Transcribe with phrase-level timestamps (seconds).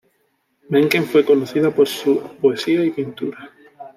[0.69, 3.51] Menken fue conocida por su poesía y pintura.